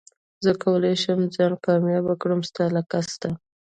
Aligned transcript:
زه 0.43 0.51
کولي 0.63 0.93
شم 1.03 1.19
ځان 1.35 1.53
کامياب 1.65 2.05
کړم 2.21 2.41
ستا 2.49 2.65
له 2.75 2.81
قصده 2.91 3.29